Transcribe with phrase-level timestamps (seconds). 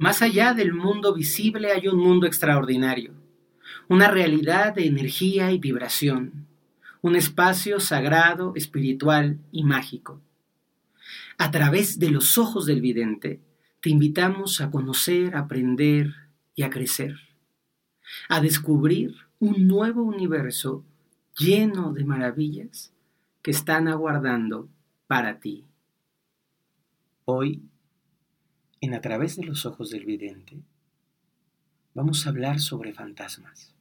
[0.00, 3.12] Más allá del mundo visible hay un mundo extraordinario,
[3.86, 6.46] una realidad de energía y vibración,
[7.02, 10.18] un espacio sagrado, espiritual y mágico.
[11.36, 13.42] A través de los ojos del vidente,
[13.82, 16.14] te invitamos a conocer, aprender
[16.54, 17.16] y a crecer,
[18.30, 20.82] a descubrir un nuevo universo
[21.36, 22.90] lleno de maravillas
[23.42, 24.66] que están aguardando
[25.06, 25.66] para ti.
[27.26, 27.60] Hoy,
[28.82, 30.56] en A través de los ojos del vidente,
[31.92, 33.74] vamos a hablar sobre fantasmas.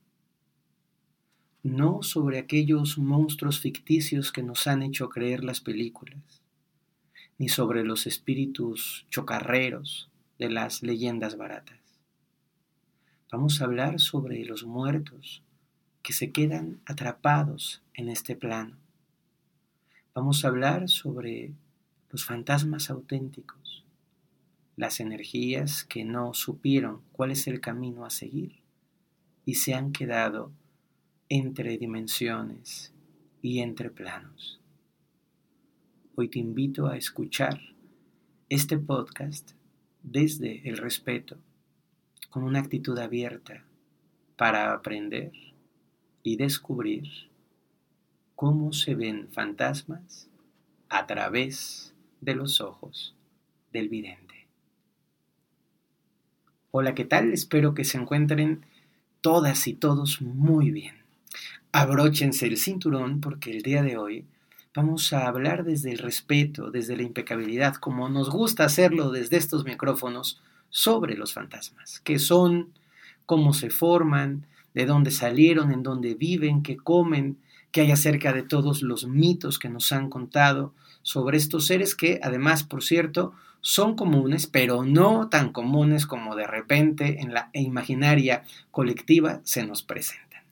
[1.64, 6.42] No sobre aquellos monstruos ficticios que nos han hecho creer las películas,
[7.38, 11.80] ni sobre los espíritus chocarreros de las leyendas baratas.
[13.32, 15.44] Vamos a hablar sobre los muertos
[16.04, 18.76] que se quedan atrapados en este plano.
[20.14, 21.54] Vamos a hablar sobre
[22.10, 23.59] los fantasmas auténticos,
[24.80, 28.62] las energías que no supieron cuál es el camino a seguir
[29.44, 30.54] y se han quedado
[31.28, 32.94] entre dimensiones
[33.42, 34.62] y entre planos.
[36.16, 37.60] Hoy te invito a escuchar
[38.48, 39.52] este podcast
[40.02, 41.36] desde el respeto,
[42.30, 43.66] con una actitud abierta
[44.38, 45.34] para aprender
[46.24, 47.10] y descubrir
[48.34, 50.30] cómo se ven fantasmas
[50.88, 53.14] a través de los ojos
[53.74, 54.29] del vidente.
[56.72, 57.34] Hola, ¿qué tal?
[57.34, 58.64] Espero que se encuentren
[59.22, 60.98] todas y todos muy bien.
[61.72, 64.28] Abróchense el cinturón porque el día de hoy
[64.76, 69.66] vamos a hablar desde el respeto, desde la impecabilidad, como nos gusta hacerlo desde estos
[69.66, 72.70] micrófonos, sobre los fantasmas, qué son,
[73.26, 74.46] cómo se forman,
[74.76, 77.40] de dónde salieron, en dónde viven, qué comen,
[77.72, 82.20] qué hay acerca de todos los mitos que nos han contado sobre estos seres que
[82.22, 88.44] además, por cierto, son comunes, pero no tan comunes como de repente en la imaginaria
[88.72, 90.44] colectiva se nos presentan.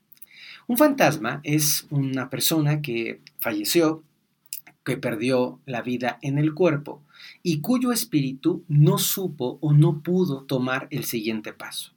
[0.68, 4.04] Un fantasma es una persona que falleció,
[4.84, 7.04] que perdió la vida en el cuerpo
[7.44, 11.94] y cuyo espíritu no supo o no pudo tomar el siguiente paso.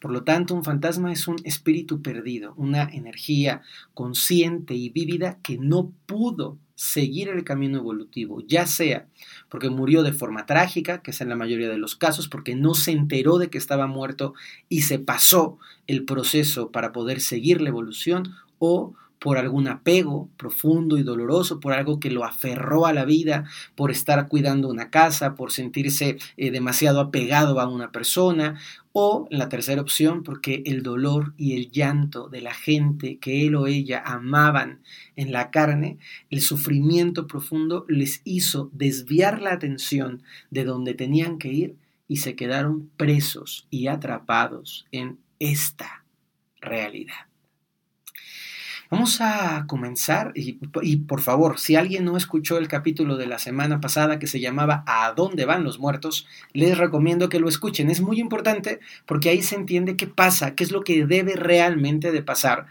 [0.00, 3.62] Por lo tanto, un fantasma es un espíritu perdido, una energía
[3.94, 9.06] consciente y vívida que no pudo seguir el camino evolutivo, ya sea
[9.50, 12.72] porque murió de forma trágica, que es en la mayoría de los casos, porque no
[12.72, 14.32] se enteró de que estaba muerto
[14.70, 20.98] y se pasó el proceso para poder seguir la evolución, o por algún apego profundo
[20.98, 23.44] y doloroso, por algo que lo aferró a la vida,
[23.76, 28.58] por estar cuidando una casa, por sentirse eh, demasiado apegado a una persona,
[28.92, 33.54] o la tercera opción, porque el dolor y el llanto de la gente que él
[33.54, 34.80] o ella amaban
[35.14, 35.98] en la carne,
[36.30, 41.76] el sufrimiento profundo les hizo desviar la atención de donde tenían que ir
[42.08, 46.04] y se quedaron presos y atrapados en esta
[46.60, 47.29] realidad.
[48.90, 53.80] Vamos a comenzar y, por favor, si alguien no escuchó el capítulo de la semana
[53.80, 56.26] pasada que se llamaba ¿A dónde van los muertos?
[56.54, 57.88] Les recomiendo que lo escuchen.
[57.88, 62.10] Es muy importante porque ahí se entiende qué pasa, qué es lo que debe realmente
[62.10, 62.66] de pasar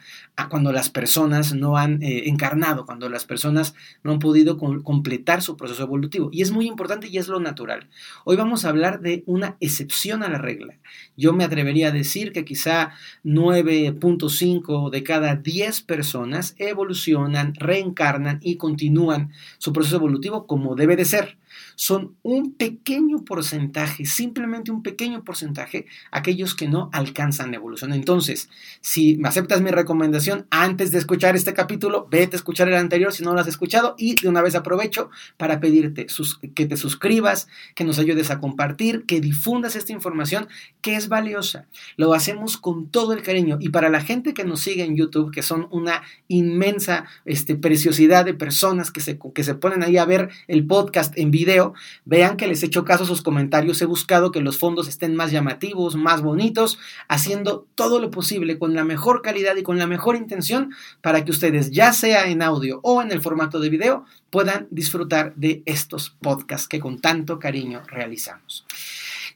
[0.47, 5.57] cuando las personas no han eh, encarnado, cuando las personas no han podido completar su
[5.57, 6.29] proceso evolutivo.
[6.31, 7.89] Y es muy importante y es lo natural.
[8.23, 10.75] Hoy vamos a hablar de una excepción a la regla.
[11.17, 12.91] Yo me atrevería a decir que quizá
[13.25, 16.08] 9.5 de cada 10 personas
[16.57, 21.37] evolucionan, reencarnan y continúan su proceso evolutivo como debe de ser
[21.75, 27.93] son un pequeño porcentaje, simplemente un pequeño porcentaje, aquellos que no alcanzan la evolución.
[27.93, 28.49] Entonces,
[28.81, 33.23] si aceptas mi recomendación, antes de escuchar este capítulo, vete a escuchar el anterior si
[33.23, 36.07] no lo has escuchado y de una vez aprovecho para pedirte
[36.55, 40.47] que te suscribas, que nos ayudes a compartir, que difundas esta información
[40.81, 41.67] que es valiosa.
[41.97, 45.31] Lo hacemos con todo el cariño y para la gente que nos sigue en YouTube,
[45.31, 50.05] que son una inmensa este, preciosidad de personas que se, que se ponen ahí a
[50.05, 51.73] ver el podcast en video,
[52.05, 55.15] vean que les he hecho caso a sus comentarios, he buscado que los fondos estén
[55.15, 59.87] más llamativos, más bonitos, haciendo todo lo posible con la mejor calidad y con la
[59.87, 60.71] mejor intención
[61.01, 65.33] para que ustedes, ya sea en audio o en el formato de video, puedan disfrutar
[65.35, 68.65] de estos podcasts que con tanto cariño realizamos.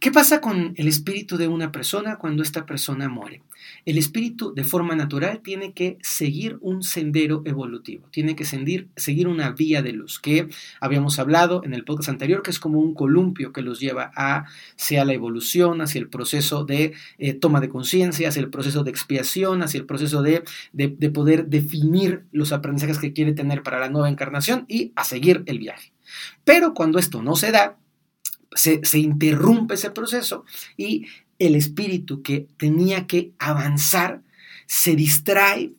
[0.04, 3.42] ¿Qué pasa con el espíritu de una persona cuando esta persona muere?
[3.86, 8.90] El espíritu de forma natural tiene que seguir un sendero evolutivo, tiene que seguir,
[9.30, 10.50] una vía de luz que
[10.82, 15.06] habíamos hablado en el podcast anterior, que es como un columpio que los lleva hacia
[15.06, 19.64] la evolución, hacia el proceso de eh, toma de conciencia, hacia el proceso de expiación,
[19.64, 24.10] hacia el proceso de, de poder definir los aprendizajes que quiere tener para la nueva
[24.10, 25.94] encarnación y a seguir el viaje.
[26.44, 27.78] Pero cuando esto no se da,
[28.56, 30.46] se, interrumpe ese proceso
[30.78, 31.08] y
[31.40, 34.22] el espíritu que tenía que avanzar
[34.66, 35.74] se distrae.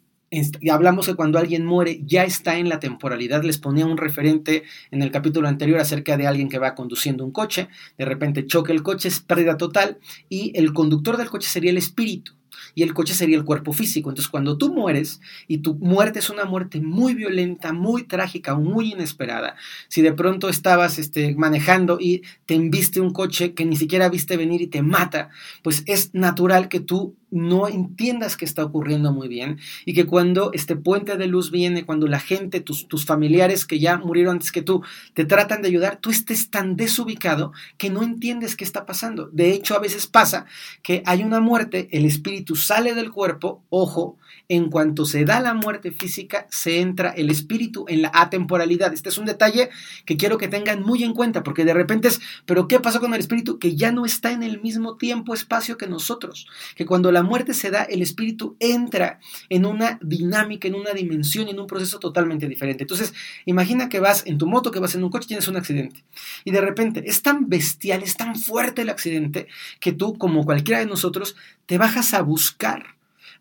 [0.61, 3.45] Y hablamos que cuando alguien muere ya está en la temporalidad.
[3.45, 7.31] Les ponía un referente en el capítulo anterior acerca de alguien que va conduciendo un
[7.31, 9.99] coche, de repente choca el coche, es pérdida total
[10.29, 12.33] y el conductor del coche sería el espíritu
[12.75, 14.11] y el coche sería el cuerpo físico.
[14.11, 18.93] Entonces, cuando tú mueres y tu muerte es una muerte muy violenta, muy trágica, muy
[18.93, 19.57] inesperada,
[19.89, 24.37] si de pronto estabas este, manejando y te embiste un coche que ni siquiera viste
[24.37, 25.31] venir y te mata,
[25.63, 30.51] pues es natural que tú no entiendas qué está ocurriendo muy bien y que cuando
[30.53, 34.53] este puente de luz viene, cuando la gente, tus, tus familiares que ya murieron antes
[34.53, 34.83] que tú,
[35.15, 39.29] te tratan de ayudar, tú estés tan desubicado que no entiendes qué está pasando.
[39.33, 40.47] De hecho, a veces pasa
[40.83, 44.17] que hay una muerte, el espíritu sale del cuerpo, ojo,
[44.49, 48.93] en cuanto se da la muerte física, se entra el espíritu en la atemporalidad.
[48.93, 49.71] Este es un detalle
[50.05, 53.15] que quiero que tengan muy en cuenta, porque de repente es, pero ¿qué pasó con
[53.15, 53.59] el espíritu?
[53.59, 56.47] Que ya no está en el mismo tiempo, espacio que nosotros.
[56.77, 59.19] Que cuando la muerte se da, el espíritu entra
[59.49, 62.85] en una dinámica, en una dimensión, en un proceso totalmente diferente.
[62.85, 63.13] Entonces,
[63.45, 66.05] imagina que vas en tu moto, que vas en un coche, tienes un accidente.
[66.45, 69.49] Y de repente es tan bestial, es tan fuerte el accidente,
[69.81, 71.35] que tú, como cualquiera de nosotros,
[71.67, 72.95] te bajas a buscar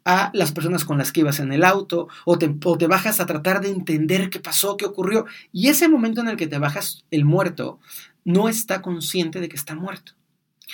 [0.05, 3.25] a las personas con las que ibas en el auto o te, te, bajas a
[3.25, 5.25] tratar de entender qué pasó, qué ocurrió.
[5.51, 7.79] Y ese momento en el que te bajas, el muerto
[8.25, 10.13] no está consciente de que está muerto.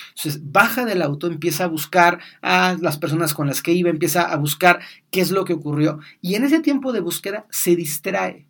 [0.10, 4.32] Entonces baja del auto, empieza a buscar a las personas con las que iba, empieza
[4.32, 4.80] a buscar
[5.12, 8.48] qué es lo que ocurrió y en ese tiempo de búsqueda se distrae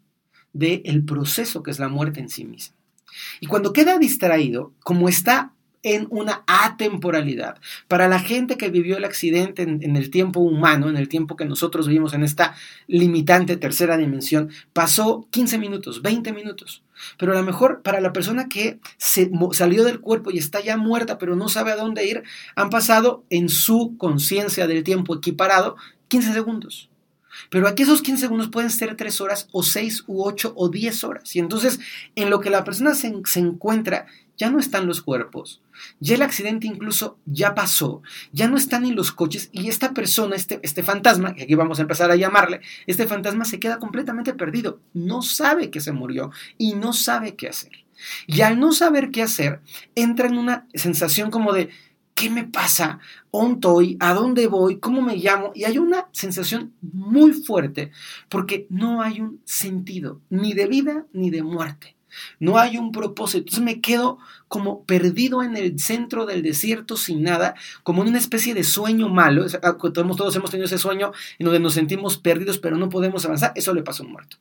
[0.54, 2.76] del proceso que es la muerte en sí misma.
[3.40, 7.58] Y cuando queda distraído, como está en una atemporalidad.
[7.88, 11.46] Para la gente que vivió el accidente en, el tiempo humano, en el tiempo que
[11.46, 12.56] nosotros vivimos en esta
[12.88, 16.84] limitante tercera dimensión, pasó 15 minutos, 20 minutos.
[17.18, 20.76] Pero a lo mejor para la persona que se salió del cuerpo y está ya
[20.76, 22.24] muerta, pero no sabe a dónde ir,
[22.56, 25.78] han pasado en su conciencia del tiempo equiparado
[26.10, 26.90] 15 segundos.
[27.50, 31.04] Pero aquí esos 15 segundos pueden ser 3 horas o 6 u 8 o 10
[31.06, 31.36] horas.
[31.36, 31.80] Y entonces
[32.16, 34.08] en lo que la persona se, se encuentra
[34.40, 35.62] ya no están los cuerpos,
[36.00, 38.02] ya el accidente incluso ya pasó,
[38.32, 41.78] ya no están ni los coches y esta persona, este, este fantasma, que aquí vamos
[41.78, 46.32] a empezar a llamarle, este fantasma se queda completamente perdido, no sabe que se murió
[46.58, 47.72] y no sabe qué hacer.
[48.28, 49.60] Y al no saber qué hacer,
[49.94, 51.70] entra en una sensación como de,
[52.16, 53.00] ¿qué me pasa?
[53.32, 53.98] ¿Dónde estoy?
[54.00, 54.80] ¿A dónde voy?
[54.80, 55.52] ¿Cómo me llamo?
[55.54, 57.92] Y hay una sensación muy fuerte
[58.30, 61.99] porque no hay un sentido, ni de vida ni de muerte.
[62.40, 63.40] No hay un propósito.
[63.40, 67.54] Entonces me quedo como perdido en el centro del desierto sin nada,
[67.84, 69.46] como en una especie de sueño malo.
[69.62, 73.52] Ah, todos hemos tenido ese sueño en donde nos sentimos perdidos pero no podemos avanzar.
[73.56, 74.38] Eso le pasa a un muerto.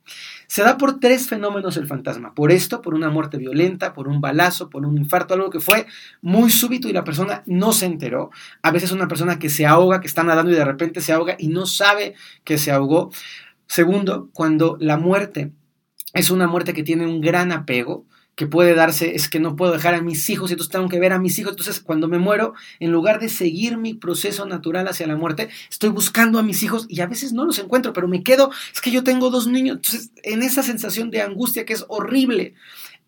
[0.47, 2.35] Se da por tres fenómenos el fantasma.
[2.35, 5.87] Por esto, por una muerte violenta, por un balazo, por un infarto, algo que fue
[6.23, 8.31] muy súbito y la persona no se enteró.
[8.63, 11.37] A veces una persona que se ahoga, que está nadando y de repente se ahoga
[11.39, 12.15] y no sabe
[12.45, 13.11] que se ahogó.
[13.67, 15.53] Segundo, cuando la muerte
[16.15, 18.07] es una muerte que tiene un gran apego,
[18.39, 21.01] que puede darse es que no puedo dejar a mis hijos y entonces tengo que
[21.01, 21.55] ver a mis hijos.
[21.55, 25.91] Entonces, cuando me muero, en lugar de seguir mi proceso natural hacia la muerte, estoy
[25.91, 28.93] buscando a mis hijos y a veces no los encuentro, pero me quedo, es que
[28.93, 29.79] yo tengo dos niños.
[29.79, 32.55] Entonces, en esa sensación de angustia que es horrible,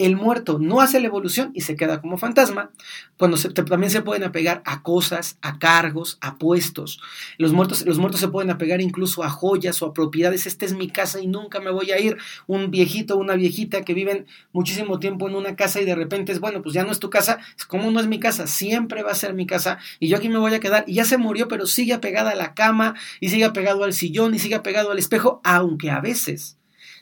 [0.00, 2.70] el muerto no hace la evolución y se queda como fantasma,
[3.18, 7.02] cuando también se pueden apegar a cosas, a cargos, a puestos.
[7.36, 10.46] Los muertos, los muertos se pueden apegar incluso a joyas o a propiedades.
[10.46, 12.16] Esta es mi casa y nunca me voy a ir.
[12.46, 16.32] Un viejito o una viejita que viven muchísimo tiempo en una casa y de repente
[16.32, 17.38] es, bueno, pues ya no es tu casa.
[17.58, 20.30] Es como no es mi casa, siempre va a ser mi casa y yo aquí
[20.30, 20.84] me voy a quedar.
[20.86, 24.34] Y ya se murió, pero sigue apegada a la cama y sigue apegado al sillón
[24.34, 26.56] y sigue apegado al espejo, aunque a veces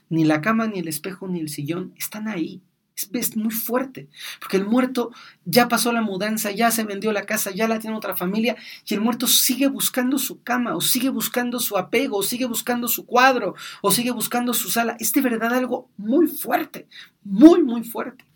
[0.09, 2.61] ni la cama, ni el espejo, ni el sillón están ahí
[3.12, 4.09] es, muy fuerte,
[4.40, 5.11] porque el muerto
[5.45, 8.95] ya pasó la mudanza, ya se vendió la casa, ya la tiene otra familia, y
[8.95, 13.07] el muerto sigue buscando su cama, o sigue buscando su apego, o sigue buscando su
[13.07, 14.97] cuadro, o sigue buscando su sala.
[14.99, 16.88] Es de verdad algo muy fuerte,
[17.25, 18.27] muy, muy fuerte.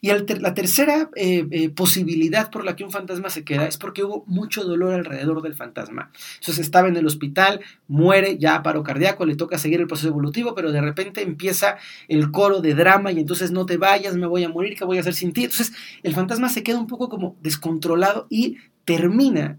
[0.00, 4.02] Y la tercera eh, eh, posibilidad por la que un fantasma se queda es porque
[4.02, 6.10] hubo mucho dolor alrededor del fantasma.
[6.38, 10.54] Entonces estaba en el hospital, muere ya paro cardíaco, le toca seguir el proceso evolutivo,
[10.54, 11.76] pero de repente empieza
[12.08, 14.96] el coro de drama y entonces no te vayas, me voy a morir, ¿qué voy
[14.96, 15.44] a hacer sin ti?
[15.44, 19.58] Entonces el fantasma se queda un poco como descontrolado y termina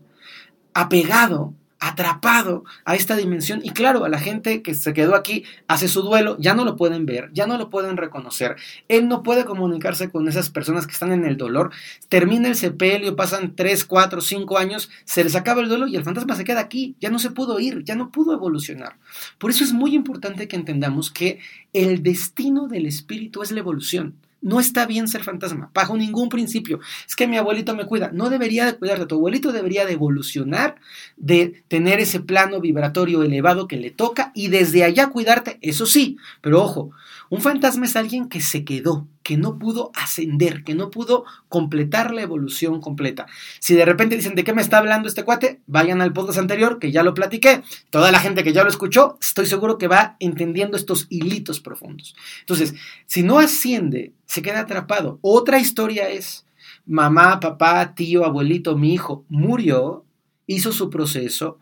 [0.73, 3.59] apegado atrapado a esta dimensión.
[3.63, 6.77] Y claro, a la gente que se quedó aquí hace su duelo, ya no lo
[6.77, 8.55] pueden ver, ya no lo pueden reconocer,
[8.87, 11.71] él no puede comunicarse con esas personas que están en el dolor,
[12.07, 16.03] termina el sepelio, pasan 3, 4, 5 años, se les acaba el duelo y el
[16.03, 18.97] fantasma se queda aquí, ya no se pudo ir, ya no pudo evolucionar.
[19.39, 21.39] Por eso es muy importante que entendamos que
[21.73, 26.79] el destino del espíritu es la evolución No está bien ser fantasma, bajo ningún principio.
[27.07, 28.09] Es que mi abuelito me cuida.
[28.11, 29.05] No debería de cuidarte.
[29.05, 30.75] Tu abuelito debería de evolucionar,
[31.15, 36.17] de tener ese plano vibratorio elevado que le toca y desde allá cuidarte, eso sí.
[36.41, 36.91] Pero ojo,
[37.31, 42.13] un fantasma es alguien que se quedó, que no pudo ascender, que no pudo completar
[42.13, 43.25] la evolución completa.
[43.59, 45.61] Si de repente dicen, ¿de qué me está hablando este cuate?
[45.65, 47.63] Vayan al podcast anterior, que ya lo platiqué.
[47.89, 52.17] Toda la gente que ya lo escuchó, estoy seguro que va entendiendo estos hilitos profundos.
[52.41, 52.73] Entonces,
[53.05, 55.17] si no asciende, se queda atrapado.
[55.21, 56.45] Otra historia es,
[56.85, 60.03] mamá, papá, tío, abuelito, mi hijo murió,
[60.47, 61.59] hizo su proceso,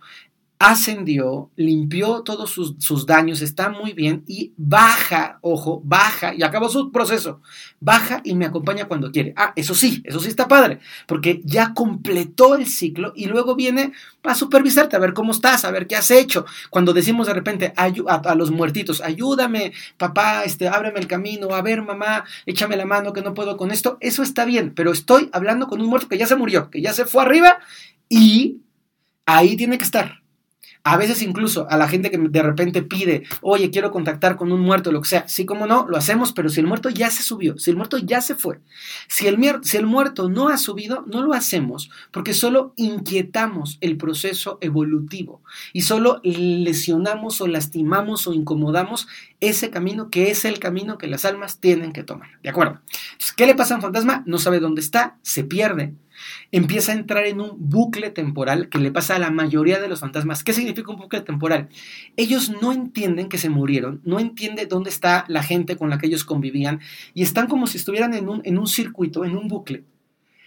[0.59, 6.91] ascendió, limpió todos sus, daños, está muy bien y baja, ojo, baja y acabó su
[6.91, 7.41] proceso,
[7.79, 9.33] baja y me acompaña cuando quiere.
[9.37, 13.93] Ah, eso sí, eso sí está padre, porque ya completó el ciclo y luego viene
[14.23, 16.45] a supervisarte, a ver cómo estás, a ver qué has hecho.
[16.69, 21.61] Cuando decimos de repente a, a, los muertitos, ayúdame, papá, este, ábreme el camino, a
[21.61, 25.29] ver, mamá, échame la mano que no puedo con esto, eso está bien, pero estoy
[25.31, 27.59] hablando con un muerto que ya se murió, que ya se fue arriba
[28.09, 28.57] y
[29.25, 30.18] ahí tiene que estar
[30.83, 34.61] a veces incluso a la gente que de repente pide, oye, quiero contactar con un
[34.61, 35.27] muerto, lo que sea.
[35.27, 37.97] Sí, como no, lo hacemos, pero si el muerto ya se subió, si el muerto
[37.97, 38.59] ya se fue,
[39.07, 43.97] si el, si el muerto no ha subido, no lo hacemos, porque solo inquietamos el
[43.97, 45.41] proceso evolutivo
[45.73, 49.07] y solo lesionamos o lastimamos o incomodamos
[49.41, 52.29] ese camino que es el camino que las almas tienen que tomar.
[52.41, 52.79] ¿De acuerdo?
[53.35, 54.23] ¿qué le pasa a un fantasma?
[54.25, 55.93] No sabe dónde está, se pierde
[56.51, 59.99] empieza a entrar en un bucle temporal que le pasa a la mayoría de los
[59.99, 60.43] fantasmas.
[60.43, 61.69] ¿Qué significa un bucle temporal?
[62.17, 66.07] Ellos no entienden que se murieron, no entienden dónde está la gente con la que
[66.07, 66.79] ellos convivían
[67.13, 69.83] y están como si estuvieran en un, en un circuito, en un bucle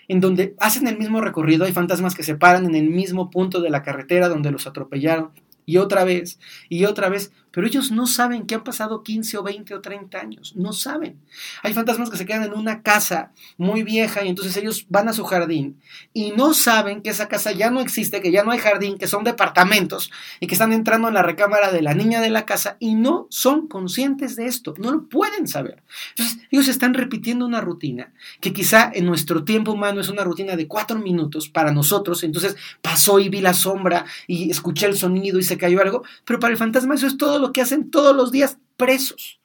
[0.09, 3.61] en donde hacen el mismo recorrido, hay fantasmas que se paran en el mismo punto
[3.61, 5.31] de la carretera donde los atropellaron,
[5.64, 6.38] y otra vez
[6.69, 10.19] y otra vez, pero ellos no saben que han pasado 15 o 20 o 30
[10.19, 11.21] años, no saben.
[11.63, 15.13] Hay fantasmas que se quedan en una casa muy vieja y entonces ellos van a
[15.13, 15.79] su jardín
[16.13, 19.07] y no saben que esa casa ya no existe, que ya no hay jardín, que
[19.07, 22.77] son departamentos y que están entrando en la recámara de la niña de la casa
[22.81, 25.83] y no son conscientes de esto, no lo pueden saber.
[26.11, 30.57] Entonces ellos están repitiendo una rutina que quizá en nuestro tiempo humano es una rutina
[30.57, 35.39] de cuatro minutos para nosotros, entonces pasó y vi la sombra y escuché el sonido
[35.39, 38.17] y se cayó algo, pero para el fantasma eso es todo lo que hacen todos
[38.17, 39.41] los días presos.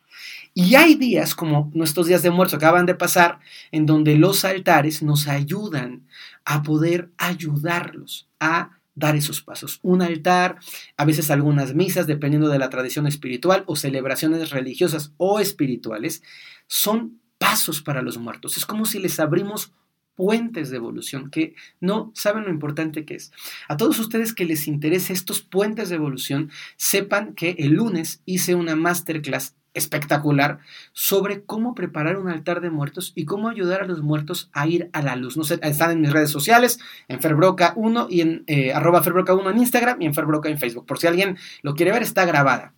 [0.54, 3.40] Y hay días como nuestros días de muertos acaban de pasar,
[3.72, 6.08] en donde los altares nos ayudan
[6.46, 9.80] a poder ayudarlos a dar esos pasos.
[9.84, 10.58] Un altar,
[10.98, 16.24] a veces algunas misas, dependiendo de la tradición espiritual o celebraciones religiosas o espirituales,
[16.66, 18.58] son pasos para los muertos.
[18.58, 19.72] Es como si les abrimos
[20.18, 23.32] puentes de evolución, que no saben lo importante que es.
[23.70, 28.56] A todos ustedes que les interese estos puentes de evolución, sepan que el lunes hice
[28.56, 30.58] una masterclass espectacular
[30.92, 34.90] sobre cómo preparar un altar de muertos y cómo ayudar a los muertos a ir
[34.92, 35.38] a la luz.
[35.38, 39.58] No sé, están en mis redes sociales, en Ferbroca1 y en eh, arroba Ferbroca1 en
[39.60, 40.88] Instagram y en Ferbroca en Facebook.
[40.88, 42.74] Por si alguien lo quiere ver, está grabada.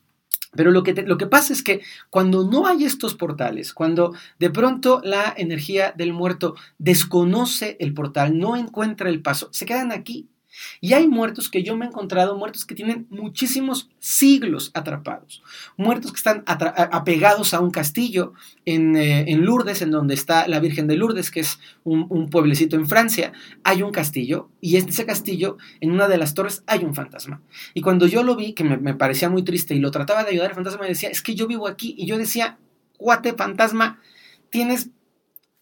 [0.51, 4.49] Pero lo que, lo que pasa es que cuando no hay estos portales, cuando de
[4.49, 10.27] pronto la energía del muerto desconoce el portal, no encuentra el paso, se quedan aquí
[10.81, 15.43] y hay muertos que yo me he encontrado, muertos que tienen muchísimos siglos atrapados,
[15.77, 18.33] muertos que están apegados a un castillo
[18.65, 22.75] en, eh, en, Lourdes, en donde está la Virgen de Lourdes, que es un, pueblecito
[22.75, 23.31] en Francia.
[23.63, 27.41] Hay un castillo y en ese castillo, en una de las torres, hay un fantasma.
[27.73, 30.31] Y cuando yo lo vi, que me, me parecía muy triste y lo trataba de
[30.31, 32.57] ayudar, el fantasma me decía, es que yo vivo aquí y yo decía,
[32.97, 33.99] cuate fantasma,
[34.49, 34.89] tienes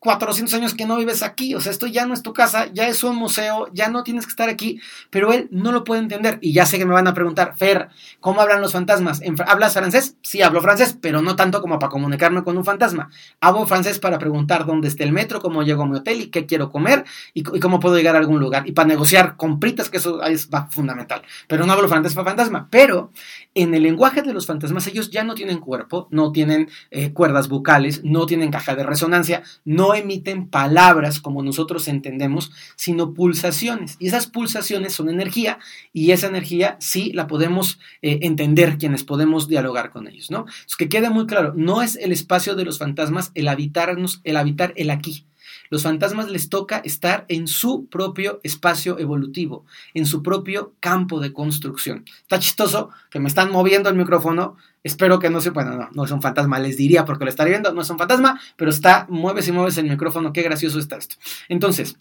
[0.08, 2.88] 400 años que no vives aquí, o sea, esto ya no es tu casa, ya
[2.88, 6.40] es un museo, ya no tienes que estar aquí, pero él no lo puede entender
[6.40, 7.90] y ya sé que me van a preguntar, Fer,
[8.22, 9.20] ¿cómo hablan los fantasmas?
[9.46, 10.16] ¿Hablas francés?
[10.22, 13.10] Sí, hablo francés, pero no tanto como para comunicarme con un fantasma.
[13.42, 16.46] Hablo francés para preguntar dónde está el metro, cómo llego a mi hotel y qué
[16.46, 20.24] quiero comer y, cómo puedo llegar a algún lugar y para negociar compritas, que eso
[20.24, 23.12] es fundamental, pero no hablo francés para fantasma, pero
[23.56, 27.50] en el lenguaje de los fantasmas ellos ya no tienen cuerpo, no tienen eh, cuerdas
[27.50, 33.96] bucales, no tienen caja de resonancia, no emiten palabras como nosotros entendemos, sino pulsaciones.
[34.00, 35.60] Y esas pulsaciones son energía
[35.94, 40.46] y esa energía sí la podemos eh, entender quienes podemos dialogar con ellos, ¿no?
[40.66, 44.38] Es que quede muy claro, no es el espacio de los fantasmas el habitarnos, el
[44.38, 45.26] habitar el aquí.
[45.70, 51.34] Los fantasmas les toca estar en su propio espacio evolutivo, en su propio campo de
[51.34, 52.06] construcción.
[52.22, 54.56] Está chistoso que me están moviendo el micrófono.
[54.84, 57.52] Espero que no se, bueno, no, no es un fantasma, les diría porque lo estaría
[57.52, 60.98] viendo, no es un fantasma, pero está, mueves y mueves el micrófono, qué gracioso está
[60.98, 61.16] esto.
[61.50, 61.98] Entonces,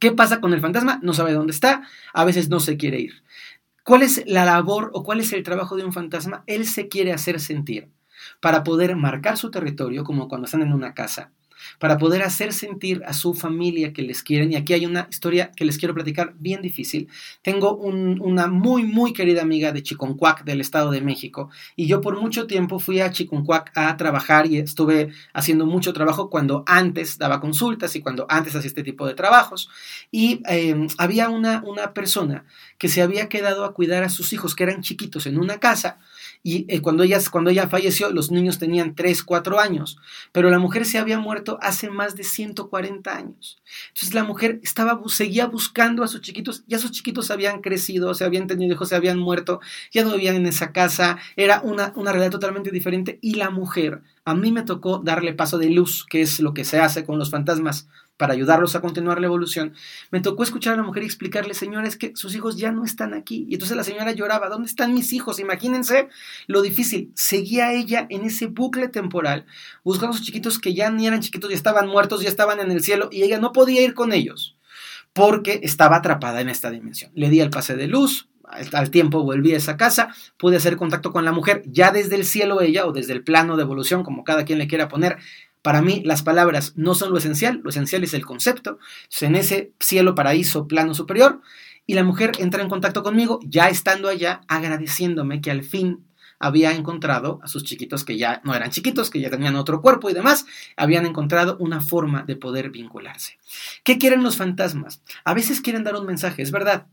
[0.00, 0.98] ¿qué pasa con el fantasma?
[1.02, 3.22] No sabe dónde está, a veces no se quiere ir.
[3.84, 6.42] ¿Cuál es la labor o cuál es el trabajo de un fantasma?
[6.46, 7.88] Él se quiere hacer sentir
[8.40, 11.32] para poder marcar su territorio, como cuando están en una casa,
[11.78, 14.52] para poder hacer sentir a su familia que les quieren.
[14.52, 17.08] Y aquí hay una historia que les quiero platicar bien difícil.
[17.42, 22.20] Tengo una muy, muy querida amiga de Chiconcuac, del Estado de México, y yo por
[22.20, 27.40] mucho tiempo fui a Chiconcuac a trabajar y estuve haciendo mucho trabajo cuando antes daba
[27.40, 29.68] consultas y cuando antes hacía este tipo de trabajos.
[30.10, 32.44] Y eh, había una, una persona
[32.78, 35.98] que se había quedado a cuidar a sus hijos que eran chiquitos en una casa
[36.42, 39.98] y eh, cuando, ella, cuando ella falleció los niños tenían 3, 4 años,
[40.32, 43.62] pero la mujer se había muerto hace más de 140 años.
[43.88, 48.24] Entonces la mujer estaba, seguía buscando a sus chiquitos, ya sus chiquitos habían crecido, se
[48.24, 49.60] habían tenido hijos, se habían muerto,
[49.92, 54.02] ya no vivían en esa casa, era una, una realidad totalmente diferente y la mujer,
[54.24, 57.18] a mí me tocó darle paso de luz, que es lo que se hace con
[57.18, 59.72] los fantasmas para ayudarlos a continuar la evolución,
[60.10, 62.84] me tocó escuchar a la mujer y explicarle, señora, es que sus hijos ya no
[62.84, 63.46] están aquí.
[63.48, 65.38] Y entonces la señora lloraba, ¿dónde están mis hijos?
[65.38, 66.08] Imagínense
[66.46, 67.10] lo difícil.
[67.14, 69.46] Seguía ella en ese bucle temporal,
[69.84, 72.70] buscando a sus chiquitos que ya ni eran chiquitos, ya estaban muertos, ya estaban en
[72.70, 74.56] el cielo, y ella no podía ir con ellos
[75.12, 77.10] porque estaba atrapada en esta dimensión.
[77.14, 78.28] Le di el pase de luz,
[78.72, 82.24] al tiempo volví a esa casa, pude hacer contacto con la mujer, ya desde el
[82.24, 85.18] cielo ella o desde el plano de evolución, como cada quien le quiera poner,
[85.62, 88.78] para mí las palabras no son lo esencial, lo esencial es el concepto.
[89.20, 91.40] en ese cielo, paraíso, plano superior,
[91.86, 96.04] y la mujer entra en contacto conmigo, ya estando allá, agradeciéndome que al fin
[96.38, 100.08] había encontrado a sus chiquitos que ya no eran chiquitos, que ya tenían otro cuerpo
[100.08, 100.46] y demás,
[100.76, 103.38] habían encontrado una forma de poder vincularse.
[103.84, 105.02] ¿Qué quieren los fantasmas?
[105.24, 106.86] A veces quieren dar un mensaje, es verdad.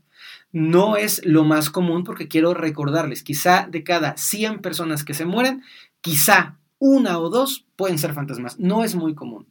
[0.52, 5.26] No es lo más común porque quiero recordarles, quizá de cada 100 personas que se
[5.26, 5.62] mueren,
[6.00, 8.58] quizá una o dos pueden ser fantasmas.
[8.58, 9.46] No es muy común.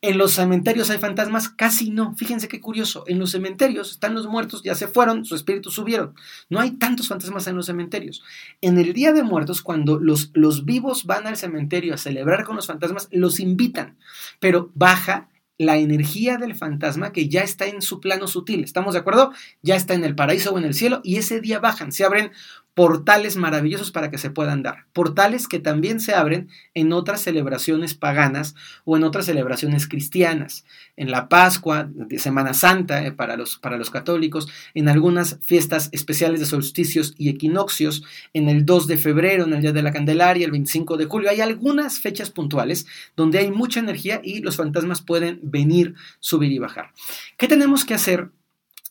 [0.00, 2.14] En los cementerios hay fantasmas, casi no.
[2.16, 3.04] Fíjense qué curioso.
[3.06, 6.14] En los cementerios están los muertos, ya se fueron, su espíritu subieron.
[6.48, 8.22] No hay tantos fantasmas en los cementerios.
[8.60, 12.56] En el Día de Muertos, cuando los, los vivos van al cementerio a celebrar con
[12.56, 13.96] los fantasmas, los invitan,
[14.38, 18.62] pero baja la energía del fantasma que ya está en su plano sutil.
[18.62, 19.32] ¿Estamos de acuerdo?
[19.60, 22.30] Ya está en el paraíso o en el cielo y ese día bajan, se abren
[22.78, 24.86] portales maravillosos para que se puedan dar.
[24.92, 30.64] Portales que también se abren en otras celebraciones paganas o en otras celebraciones cristianas.
[30.96, 35.88] En la Pascua, de Semana Santa eh, para, los, para los católicos, en algunas fiestas
[35.90, 39.92] especiales de solsticios y equinoccios, en el 2 de febrero, en el Día de la
[39.92, 41.30] Candelaria, el 25 de julio.
[41.30, 42.86] Hay algunas fechas puntuales
[43.16, 46.92] donde hay mucha energía y los fantasmas pueden venir, subir y bajar.
[47.38, 48.30] ¿Qué tenemos que hacer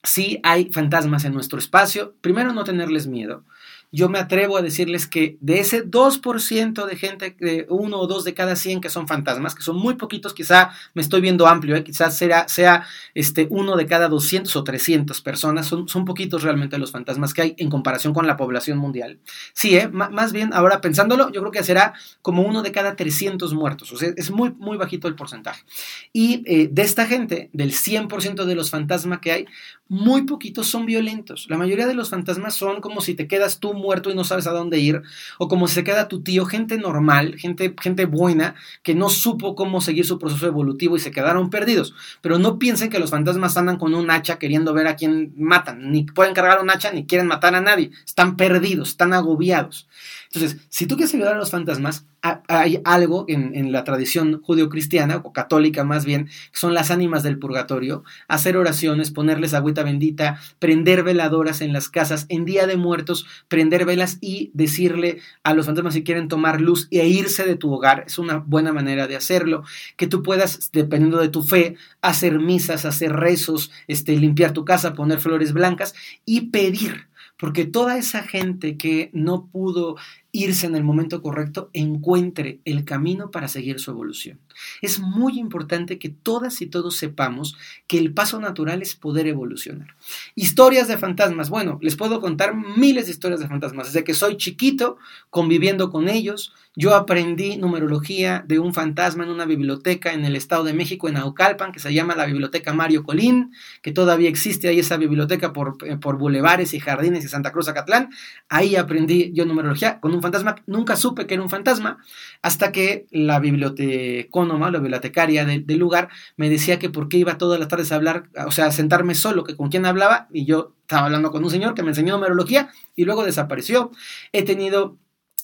[0.04, 2.16] si hay fantasmas en nuestro espacio?
[2.20, 3.46] Primero, no tenerles miedo
[3.92, 8.26] yo me atrevo a decirles que de ese 2% de gente, de uno o dos
[8.26, 11.76] de cada 100 que son fantasmas, que son muy poquitos, quizá me estoy viendo amplio,
[11.76, 11.84] ¿eh?
[11.84, 16.78] quizás sea, sea este, uno de cada 200 o 300 personas, son, son poquitos realmente
[16.78, 19.20] los fantasmas que hay en comparación con la población mundial.
[19.54, 19.88] Sí, ¿eh?
[19.90, 23.98] más bien ahora pensándolo, yo creo que será como uno de cada 300 muertos, o
[23.98, 25.64] sea, es muy, muy bajito el porcentaje.
[26.12, 29.46] Y eh, de esta gente, del 100% de los fantasmas que hay,
[29.90, 31.48] muy poquitos son violentos.
[31.50, 34.48] La mayoría de los fantasmas son como si te quedas tú muerto y no sabes
[34.48, 35.02] a dónde ir,
[35.38, 39.82] o como se queda tu tío, gente normal, gente, gente buena, que no supo cómo
[39.82, 41.94] seguir su proceso evolutivo y se quedaron perdidos.
[42.22, 45.92] Pero no piensen que los fantasmas andan con un hacha queriendo ver a quién matan,
[45.92, 49.88] ni pueden cargar un hacha ni quieren matar a nadie, están perdidos, están agobiados.
[50.34, 55.34] Entonces, si tú quieres ayudar a los fantasmas, hay algo en, la tradición judeocristiana o
[55.34, 61.04] católica más bien, que son las ánimas del purgatorio, hacer oraciones, ponerles agüita bendita, prender
[61.04, 65.94] veladoras en las casas, en Día de Muertos, prender velas y decirle a los fantasmas
[65.94, 68.04] si quieren tomar luz e irse de tu hogar.
[68.08, 69.64] Es una buena manera de hacerlo.
[69.96, 74.94] Que tú puedas, dependiendo de tu fe, hacer misas, hacer rezos, este, limpiar tu casa,
[74.94, 75.94] poner flores blancas
[76.26, 77.08] y pedir
[77.38, 79.96] porque toda esa gente que no pudo
[80.38, 84.40] irse en el momento correcto encuentre el camino para seguir su evolución.
[84.84, 89.96] Es muy importante que todas y todos sepamos que el paso natural es poder evolucionar.
[90.36, 91.50] Historias de fantasmas.
[91.50, 93.88] Bueno, les puedo contar miles de historias de fantasmas.
[93.88, 94.98] Desde que soy chiquito,
[95.32, 100.64] conviviendo con ellos, yo aprendí numerología de un fantasma en una biblioteca en el Estado
[100.64, 104.78] de México, en Aucalpan, que se llama la Biblioteca Mario Colín, que todavía existe ahí
[104.78, 108.12] esa biblioteca por, eh, por bulevares y jardines y Santa Cruz, Acatlán.
[108.48, 110.27] Ahí aprendí yo numerología con un fantasma.
[110.66, 111.98] Nunca supe que era un fantasma
[112.42, 117.60] hasta que la bibliotecónoma, la bibliotecaria del, lugar, me decía que por qué iba todas
[117.60, 120.74] las tardes a hablar, o sea, a sentarme solo, que con quién hablaba, y yo
[120.82, 123.92] estaba hablando con un señor que me enseñó numerología y luego desapareció.
[124.32, 124.98] He tenido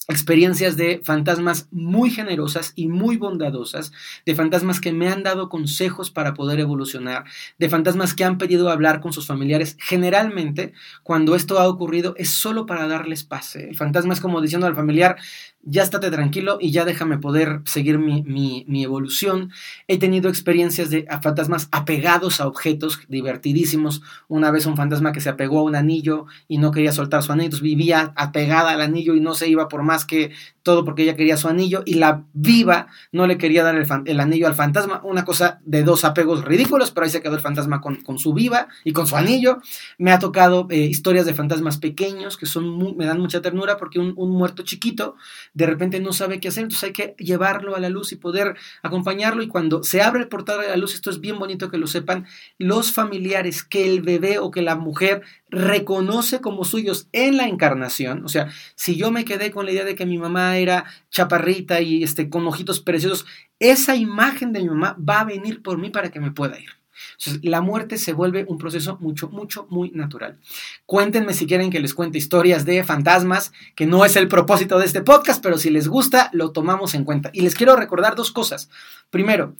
[0.08, 3.92] experiencias de fantasmas muy generosas y muy bondadosas,
[4.26, 7.24] de fantasmas que me han dado consejos para poder evolucionar,
[7.58, 9.76] de fantasmas que han pedido hablar con sus familiares.
[9.80, 13.56] Generalmente, cuando esto ha ocurrido, es solo para darles paz.
[13.56, 13.68] ¿eh?
[13.70, 15.16] El fantasma es como diciendo al familiar,
[15.66, 19.50] ya estate tranquilo y ya déjame poder seguir mi, evolución.
[19.88, 24.02] He tenido experiencias de fantasmas apegados a objetos divertidísimos.
[24.28, 27.32] Una vez un fantasma que se apegó a un anillo y no quería soltar su
[27.32, 30.32] anillo, vivía apegada al anillo y no se iba por más que
[30.64, 34.46] todo porque ella quería su anillo y la viva no le quería dar el, anillo
[34.46, 35.00] al fantasma.
[35.04, 38.68] Una cosa de dos apegos ridículos, pero ahí se quedó el fantasma con, su viva
[38.82, 39.58] y con su anillo.
[39.98, 43.98] Me ha tocado eh, historias de fantasmas pequeños que son me dan mucha ternura porque
[43.98, 45.16] un, un muerto chiquito
[45.52, 48.56] de repente no sabe qué hacer, entonces hay que llevarlo a la luz y poder
[48.82, 51.76] acompañarlo y cuando se abre el portal de la luz, esto es bien bonito que
[51.76, 52.26] lo sepan,
[52.58, 55.22] los familiares que el bebé o que la mujer
[55.54, 59.84] reconoce como suyos en la encarnación, o sea, si yo me quedé con la idea
[59.84, 63.26] de que mi mamá era chaparrita y este, con ojitos preciosos,
[63.58, 66.70] esa imagen de mi mamá va a venir por mí para que me pueda ir
[67.42, 70.38] la muerte se vuelve un proceso mucho, mucho, muy natural.
[70.86, 74.86] Cuéntenme si quieren que les cuente historias de fantasmas, que no es el propósito de
[74.86, 77.30] este podcast, pero si les gusta, lo tomamos en cuenta.
[77.32, 78.68] Y les quiero recordar dos cosas.
[79.10, 79.56] Primero,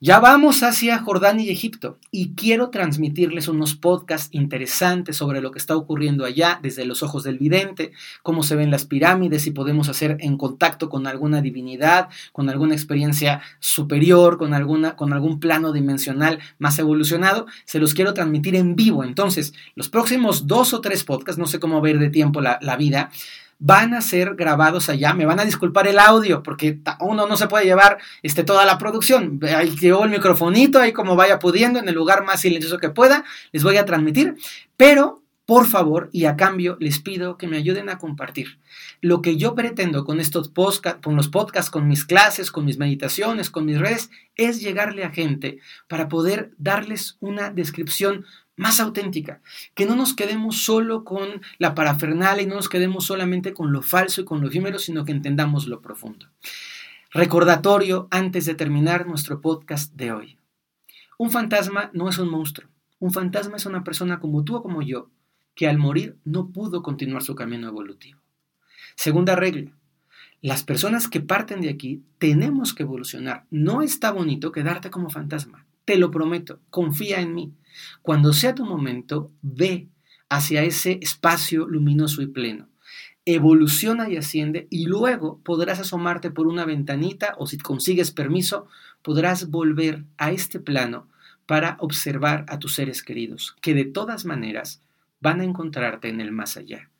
[0.00, 5.58] ya vamos hacia Jordania y Egipto y quiero transmitirles unos podcasts interesantes sobre lo que
[5.58, 7.90] está ocurriendo allá desde los ojos del vidente,
[8.22, 12.74] cómo se ven las pirámides, si podemos hacer en contacto con alguna divinidad, con alguna
[12.74, 17.46] experiencia superior, con, alguna, con algún plano dimensional más evolucionado.
[17.64, 19.02] Se los quiero transmitir en vivo.
[19.02, 22.76] Entonces, los próximos dos o tres podcasts, no sé cómo ver de tiempo la, la
[22.76, 23.10] vida,
[23.58, 25.14] van a ser grabados allá.
[25.14, 28.78] Me van a disculpar el audio porque uno no se puede llevar este, toda la
[28.78, 29.40] producción.
[29.42, 33.24] Ahí llevo el microfonito, ahí como vaya pudiendo, en el lugar más silencioso que pueda,
[33.52, 34.36] les voy a transmitir.
[34.76, 38.58] Pero, por favor, y a cambio, les pido que me ayuden a compartir.
[39.00, 42.78] Lo que yo pretendo con estos podcast, con los podcasts, con mis clases, con mis
[42.78, 48.24] meditaciones, con mis redes, es llegarle a gente para poder darles una descripción
[48.58, 49.40] más auténtica,
[49.74, 53.80] que no nos quedemos solo con la parafernalia y no nos quedemos solamente con lo
[53.80, 56.26] falso y con lo efímero, sino que entendamos lo profundo.
[57.10, 60.38] Recordatorio antes de terminar nuestro podcast de hoy.
[61.16, 62.68] Un fantasma no es un monstruo,
[62.98, 65.08] un fantasma es una persona como tú o como yo,
[65.54, 68.20] que al morir no pudo continuar su camino evolutivo.
[68.96, 69.72] Segunda regla,
[70.40, 73.44] las personas que parten de aquí tenemos que evolucionar.
[73.50, 75.64] No está bonito quedarte como fantasma.
[75.88, 77.54] Te lo prometo, confía en mí.
[78.02, 79.88] Cuando sea tu momento, ve
[80.28, 82.68] hacia ese espacio luminoso y pleno.
[83.24, 88.66] Evoluciona y asciende y luego podrás asomarte por una ventanita o si consigues permiso,
[89.00, 91.08] podrás volver a este plano
[91.46, 94.82] para observar a tus seres queridos, que de todas maneras
[95.22, 96.90] van a encontrarte en el más allá.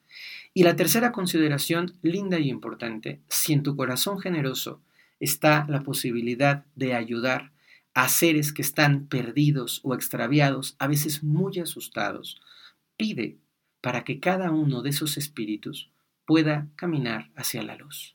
[0.55, 4.81] Y la tercera consideración, linda y importante, si en tu corazón generoso
[5.21, 7.53] está la posibilidad de ayudar
[7.99, 12.41] a seres que están perdidos o extraviados, a veces muy asustados.
[12.97, 13.39] Pide
[13.81, 15.91] para que cada uno de esos espíritus
[16.25, 18.15] pueda caminar hacia la luz.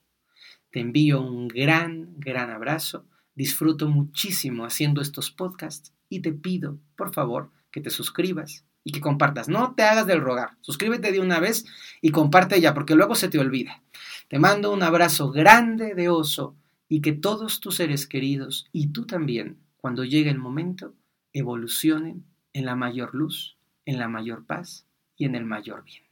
[0.71, 3.05] Te envío un gran, gran abrazo.
[3.35, 9.01] Disfruto muchísimo haciendo estos podcasts y te pido, por favor, que te suscribas y que
[9.01, 9.49] compartas.
[9.49, 10.51] No te hagas del rogar.
[10.61, 11.65] Suscríbete de una vez
[12.01, 13.83] y comparte ya, porque luego se te olvida.
[14.29, 16.55] Te mando un abrazo grande de oso
[16.87, 20.95] y que todos tus seres queridos y tú también cuando llegue el momento,
[21.33, 26.03] evolucionen en la mayor luz, en la mayor paz y en el mayor bien.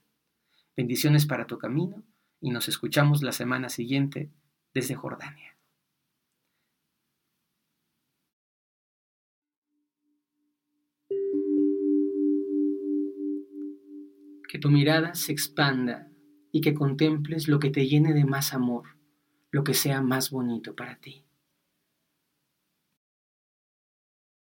[0.75, 2.03] Bendiciones para tu camino
[2.41, 4.29] y nos escuchamos la semana siguiente
[4.73, 5.55] desde Jordania.
[14.49, 16.10] Que tu mirada se expanda
[16.51, 18.97] y que contemples lo que te llene de más amor,
[19.49, 21.23] lo que sea más bonito para ti.